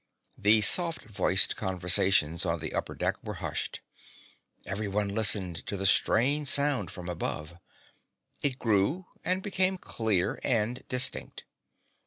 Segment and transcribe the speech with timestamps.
[0.35, 3.81] The soft voiced conversations on the upper deck were hushed.
[4.65, 7.59] Every one listened to the strange sound from above.
[8.41, 11.43] It grew and became clear and distinct.